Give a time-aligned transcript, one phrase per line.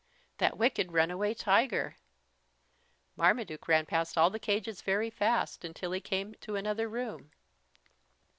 [0.39, 1.95] That wicked runaway tiger!
[3.15, 7.29] Marmaduke ran past all the cages very fast until he came to another room.